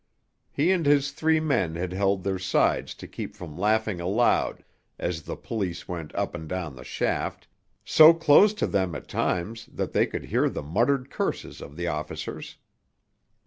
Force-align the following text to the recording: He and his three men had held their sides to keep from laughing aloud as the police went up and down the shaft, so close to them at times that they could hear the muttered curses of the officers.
He 0.49 0.71
and 0.71 0.83
his 0.87 1.11
three 1.11 1.39
men 1.39 1.75
had 1.75 1.93
held 1.93 2.23
their 2.23 2.39
sides 2.39 2.95
to 2.95 3.07
keep 3.07 3.35
from 3.35 3.55
laughing 3.55 4.01
aloud 4.01 4.63
as 4.97 5.21
the 5.21 5.35
police 5.35 5.87
went 5.87 6.11
up 6.15 6.33
and 6.33 6.49
down 6.49 6.75
the 6.75 6.83
shaft, 6.83 7.47
so 7.85 8.11
close 8.11 8.51
to 8.55 8.65
them 8.65 8.95
at 8.95 9.07
times 9.07 9.67
that 9.71 9.93
they 9.93 10.07
could 10.07 10.25
hear 10.25 10.49
the 10.49 10.63
muttered 10.63 11.11
curses 11.11 11.61
of 11.61 11.75
the 11.75 11.85
officers. 11.85 12.57